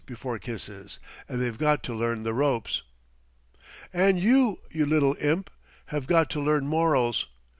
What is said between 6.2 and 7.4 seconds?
to learn morals."